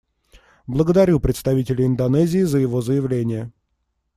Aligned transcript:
Благодарю 0.65 1.19
представителя 1.19 1.85
Индонезии 1.85 2.41
за 2.41 2.57
его 2.57 2.81
заявление. 2.81 3.51